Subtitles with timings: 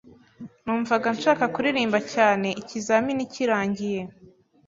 [0.63, 4.01] Numvaga nshaka kuririmba cyane ikizamini kirangiye.